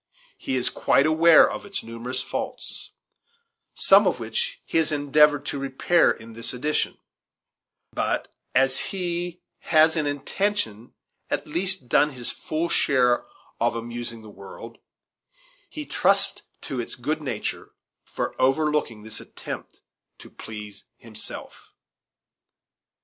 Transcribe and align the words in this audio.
He 0.39 0.55
is 0.55 0.71
quite 0.71 1.05
aware 1.05 1.47
of 1.47 1.63
its 1.63 1.83
numerous 1.83 2.23
faults, 2.23 2.89
some 3.75 4.07
of 4.07 4.19
which 4.19 4.59
he 4.65 4.79
has 4.79 4.91
endeavored 4.91 5.45
to 5.45 5.59
repair 5.59 6.09
in 6.09 6.33
this 6.33 6.55
edition; 6.55 6.97
but 7.93 8.27
as 8.55 8.79
he 8.79 9.43
has 9.59 9.95
in 9.95 10.07
intention, 10.07 10.95
at 11.29 11.45
least 11.45 11.87
done 11.87 12.13
his 12.13 12.31
full 12.31 12.67
share 12.67 13.17
in 13.17 13.23
amusing 13.75 14.23
the 14.23 14.29
world, 14.31 14.79
he 15.69 15.85
trusts 15.85 16.41
to 16.61 16.79
its 16.79 16.95
good 16.95 17.21
nature 17.21 17.71
for 18.03 18.33
overlooking 18.41 19.03
this 19.03 19.19
attempt 19.21 19.81
to 20.17 20.31
please 20.31 20.83
himself. 20.97 21.73